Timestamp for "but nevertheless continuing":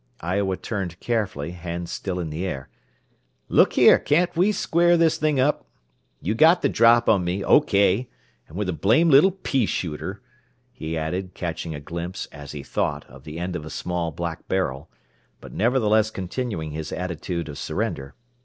15.39-16.71